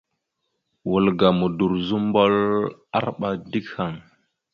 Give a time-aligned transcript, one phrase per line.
[0.89, 2.05] Wal ga Modorəzobom
[2.97, 3.93] arɓa dik haŋ.